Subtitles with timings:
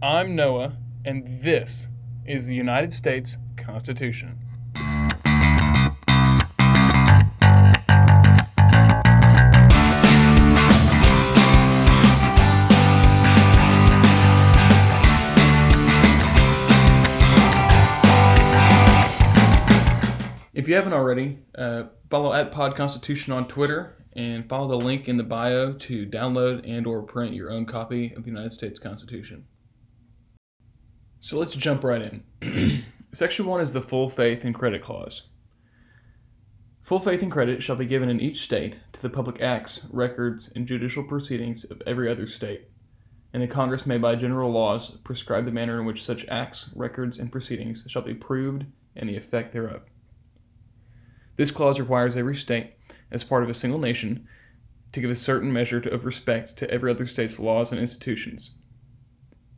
[0.00, 1.88] I'm Noah, and this
[2.24, 4.38] is the United States Constitution.
[20.54, 25.08] If you haven't already, uh, follow at Pod Constitution on Twitter and follow the link
[25.08, 28.78] in the bio to download and or print your own copy of the United States
[28.78, 29.46] Constitution.
[31.20, 32.84] So let's jump right in.
[33.12, 35.22] Section 1 is the full faith and credit clause.
[36.82, 40.50] Full faith and credit shall be given in each state to the public acts, records,
[40.54, 42.68] and judicial proceedings of every other state,
[43.32, 47.18] and the Congress may by general laws prescribe the manner in which such acts, records,
[47.18, 48.64] and proceedings shall be proved
[48.94, 49.82] and the effect thereof.
[51.36, 52.74] This clause requires every state,
[53.10, 54.26] as part of a single nation,
[54.92, 58.52] to give a certain measure of respect to every other state's laws and institutions.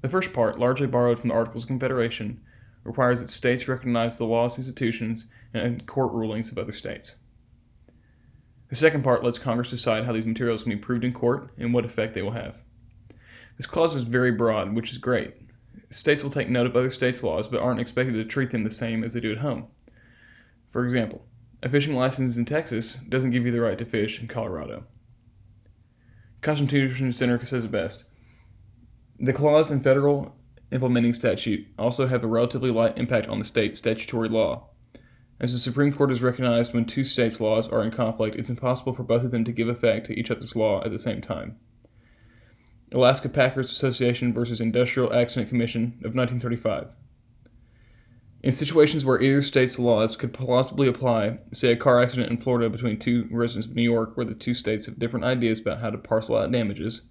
[0.00, 2.40] The first part, largely borrowed from the Articles of Confederation,
[2.84, 7.16] requires that states recognize the laws, institutions, and court rulings of other states.
[8.68, 11.72] The second part lets Congress decide how these materials can be proved in court and
[11.72, 12.56] what effect they will have.
[13.56, 15.34] This clause is very broad, which is great.
[15.90, 18.70] States will take note of other states' laws, but aren't expected to treat them the
[18.70, 19.66] same as they do at home.
[20.70, 21.24] For example,
[21.62, 24.84] a fishing license in Texas doesn't give you the right to fish in Colorado.
[26.40, 28.04] Constitution Center says it best.
[29.20, 30.36] The clause in federal
[30.70, 34.68] implementing statute also have a relatively light impact on the state statutory law.
[35.40, 38.94] As the Supreme Court has recognized when two states' laws are in conflict, it's impossible
[38.94, 41.56] for both of them to give effect to each other's law at the same time.
[42.92, 46.88] Alaska Packers Association versus Industrial Accident Commission of 1935.
[48.42, 52.70] In situations where either state's laws could plausibly apply, say a car accident in Florida
[52.70, 55.90] between two residents of New York where the two states have different ideas about how
[55.90, 57.02] to parcel out damages,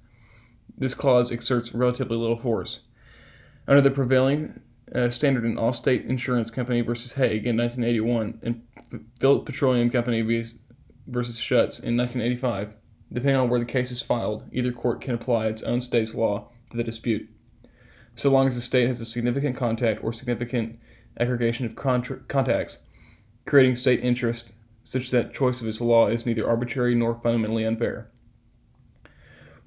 [0.77, 2.81] this clause exerts relatively little force.
[3.67, 4.61] Under the prevailing
[4.93, 8.63] uh, standard in Allstate Insurance Company versus Hague in 1981 and
[9.19, 12.73] Phillips Petroleum Company versus Shutts in 1985,
[13.11, 16.49] depending on where the case is filed, either court can apply its own state's law
[16.71, 17.29] to the dispute,
[18.15, 20.79] so long as the state has a significant contact or significant
[21.19, 22.79] aggregation of contra- contacts,
[23.45, 28.09] creating state interest such that choice of its law is neither arbitrary nor fundamentally unfair.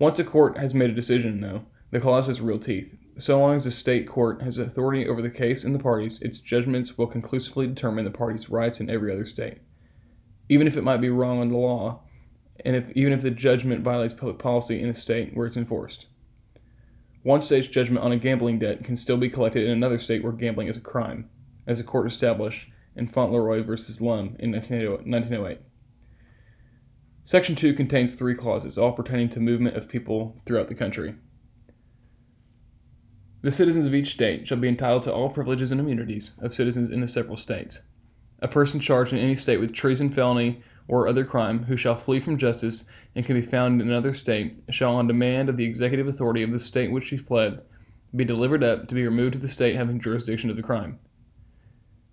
[0.01, 2.97] Once a court has made a decision, though, the clause has real teeth.
[3.19, 6.41] So long as the state court has authority over the case and the parties, its
[6.41, 9.59] judgments will conclusively determine the parties' rights in every other state.
[10.49, 12.01] Even if it might be wrong on the law,
[12.65, 16.07] and if, even if the judgment violates public policy in a state where it's enforced.
[17.23, 20.33] One state's judgment on a gambling debt can still be collected in another state where
[20.33, 21.29] gambling is a crime
[21.67, 23.77] as the court established in Fauntleroy v.
[24.03, 25.59] Lum in 1908.
[27.25, 31.15] Section 2 contains three clauses, all pertaining to movement of people throughout the country.
[33.43, 36.91] The citizens of each state shall be entitled to all privileges and immunities of citizens
[36.91, 37.81] in the several states.
[38.41, 42.21] A person charged in any state with treason, felony, or other crime who shall flee
[42.21, 46.09] from justice and can be found in another state shall, on demand of the executive
[46.09, 47.63] authority of the state which he fled,
[48.15, 50.99] be delivered up to be removed to the state having jurisdiction of the crime.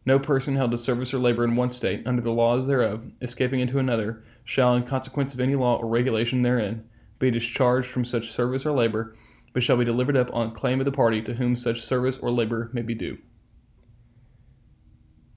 [0.05, 3.59] No person held to service or labor in one state, under the laws thereof, escaping
[3.59, 6.81] into another, shall, in consequence of any law or regulation therein,
[7.19, 9.13] be discharged from such service or labor,
[9.53, 12.31] but shall be delivered up on claim of the party to whom such service or
[12.31, 13.17] labor may be due.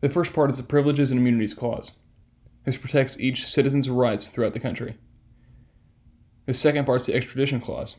[0.00, 1.90] The first part is the Privileges and Immunities Clause.
[2.64, 4.96] This protects each citizen's rights throughout the country.
[6.46, 7.96] The second part is the Extradition Clause.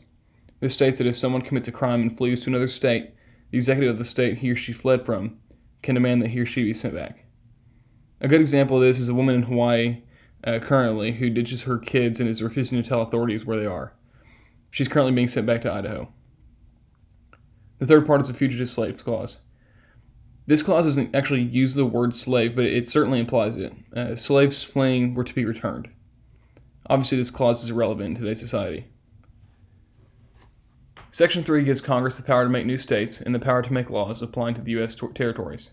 [0.60, 3.12] This states that if someone commits a crime and flees to another state,
[3.50, 5.36] the executive of the state he or she fled from
[5.82, 7.26] can demand that he or she be sent back.
[8.22, 10.02] A good example of this is a woman in Hawaii
[10.44, 13.92] uh, currently who ditches her kids and is refusing to tell authorities where they are.
[14.70, 16.12] She's currently being sent back to Idaho.
[17.78, 19.38] The third part is the Fugitive Slave Clause.
[20.46, 23.72] This clause doesn't actually use the word slave, but it certainly implies it.
[23.94, 25.88] Uh, slaves fleeing were to be returned.
[26.88, 28.86] Obviously, this clause is irrelevant in today's society.
[31.12, 33.90] Section 3 gives Congress the power to make new states and the power to make
[33.90, 34.94] laws applying to the U.S.
[34.94, 35.70] Ter- territories.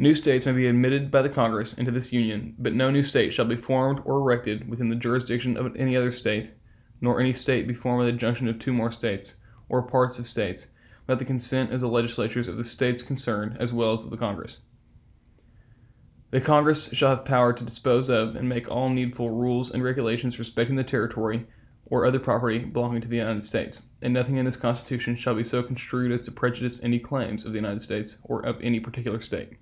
[0.00, 3.34] New states may be admitted by the Congress into this union, but no new state
[3.34, 6.52] shall be formed or erected within the jurisdiction of any other state,
[7.00, 9.34] nor any state be formed by the junction of two more states,
[9.68, 10.68] or parts of states,
[11.04, 14.16] without the consent of the legislatures of the states concerned as well as of the
[14.16, 14.58] Congress.
[16.30, 20.38] The Congress shall have power to dispose of and make all needful rules and regulations
[20.38, 21.44] respecting the territory
[21.86, 25.42] or other property belonging to the United States, and nothing in this Constitution shall be
[25.42, 29.20] so construed as to prejudice any claims of the United States or of any particular
[29.20, 29.54] state.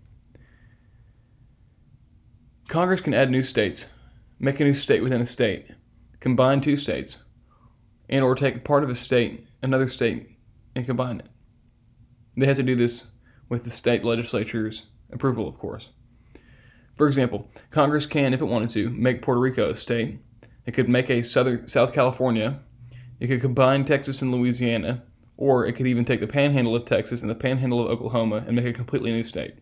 [2.69, 3.91] Congress can add new states,
[4.41, 5.69] make a new state within a state,
[6.19, 7.19] combine two states,
[8.09, 10.37] and or take part of a state, another state,
[10.75, 11.27] and combine it.
[12.37, 13.07] They have to do this
[13.49, 15.91] with the state legislature's approval, of course.
[16.97, 20.19] For example, Congress can, if it wanted to, make Puerto Rico a state.
[20.67, 22.61] It could make a Southern South California.
[23.21, 25.05] It could combine Texas and Louisiana,
[25.37, 28.57] or it could even take the panhandle of Texas and the panhandle of Oklahoma and
[28.57, 29.55] make a completely new state.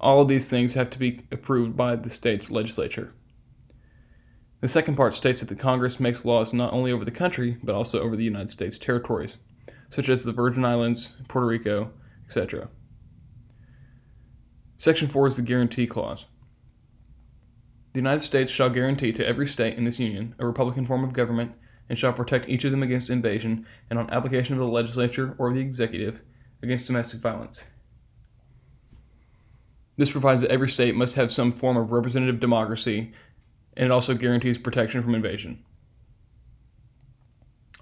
[0.00, 3.12] All of these things have to be approved by the state's legislature.
[4.60, 7.74] The second part states that the Congress makes laws not only over the country, but
[7.74, 9.38] also over the United States territories,
[9.88, 11.90] such as the Virgin Islands, Puerto Rico,
[12.26, 12.68] etc.
[14.76, 16.26] Section 4 is the Guarantee Clause.
[17.92, 21.12] The United States shall guarantee to every state in this Union a republican form of
[21.12, 21.52] government
[21.88, 25.52] and shall protect each of them against invasion and on application of the legislature or
[25.52, 26.22] the executive
[26.62, 27.64] against domestic violence.
[29.98, 33.12] This provides that every state must have some form of representative democracy,
[33.76, 35.64] and it also guarantees protection from invasion.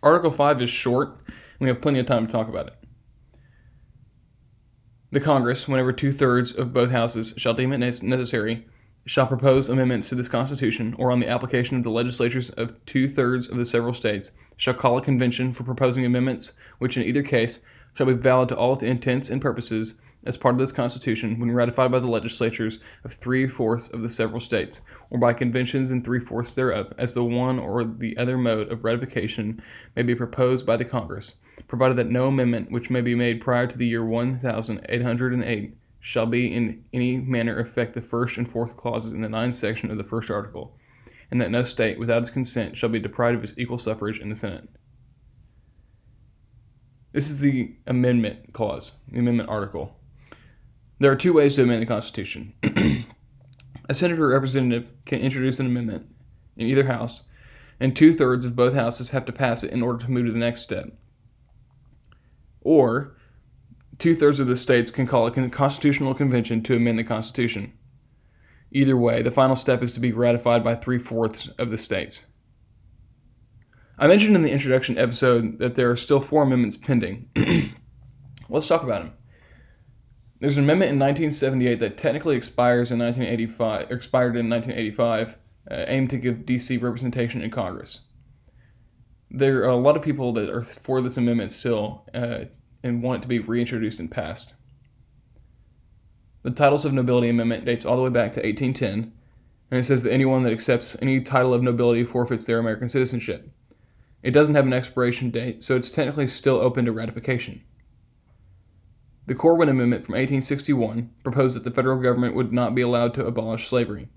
[0.02, 2.74] Article 5 is short, and we have plenty of time to talk about it.
[5.10, 8.66] The Congress, whenever two thirds of both houses shall deem it necessary,
[9.04, 13.08] shall propose amendments to this Constitution, or on the application of the legislatures of two
[13.08, 17.22] thirds of the several states, shall call a convention for proposing amendments, which in either
[17.22, 17.60] case
[17.92, 19.96] shall be valid to all intents and purposes
[20.26, 24.08] as part of this Constitution when ratified by the legislatures of three fourths of the
[24.08, 24.80] several states,
[25.10, 28.84] or by conventions in three fourths thereof, as the one or the other mode of
[28.84, 29.62] ratification
[29.94, 31.36] may be proposed by the Congress,
[31.68, 36.54] provided that no amendment which may be made prior to the year 1808 shall be
[36.54, 40.04] in any manner affect the first and fourth clauses in the ninth section of the
[40.04, 40.78] first article,
[41.30, 44.28] and that no state, without its consent, shall be deprived of its equal suffrage in
[44.28, 44.68] the Senate.
[47.12, 49.95] This is the amendment clause, the amendment article.
[50.98, 52.54] There are two ways to amend the Constitution.
[53.88, 56.06] a senator or representative can introduce an amendment
[56.56, 57.24] in either house,
[57.78, 60.32] and two thirds of both houses have to pass it in order to move to
[60.32, 60.86] the next step.
[62.62, 63.16] Or,
[63.98, 67.74] two thirds of the states can call a constitutional convention to amend the Constitution.
[68.72, 72.24] Either way, the final step is to be ratified by three fourths of the states.
[73.98, 77.28] I mentioned in the introduction episode that there are still four amendments pending.
[78.48, 79.12] Let's talk about them.
[80.38, 85.36] There's an amendment in 1978 that technically expires in 1985, expired in 1985,
[85.70, 88.00] uh, aimed to give DC representation in Congress.
[89.30, 92.44] There are a lot of people that are for this amendment still uh,
[92.82, 94.52] and want it to be reintroduced and passed.
[96.42, 99.12] The Titles of Nobility Amendment dates all the way back to 1810,
[99.70, 103.50] and it says that anyone that accepts any title of nobility forfeits their American citizenship.
[104.22, 107.64] It doesn't have an expiration date, so it's technically still open to ratification.
[109.26, 113.26] The Corwin Amendment from 1861 proposed that the federal government would not be allowed to
[113.26, 114.08] abolish slavery.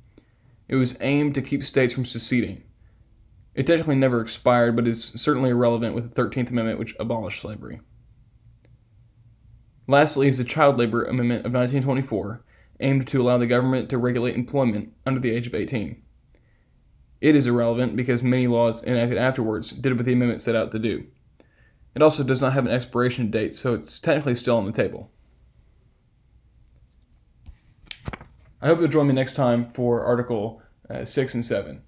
[0.68, 2.64] It was aimed to keep states from seceding.
[3.56, 7.82] It technically never expired, but is certainly irrelevant with the 13th Amendment, which abolished slavery.
[9.88, 12.44] Lastly is the Child Labor Amendment of 1924,
[12.80, 16.00] aimed to allow the government to regulate employment under the age of 18.
[17.20, 20.80] It is irrelevant because many laws enacted afterwards did what the amendment set out to
[20.80, 21.08] do.
[21.96, 25.12] It also does not have an expiration date, so it's technically still on the table.
[28.62, 31.82] I hope you'll join me next time for Article uh, 6 and 7.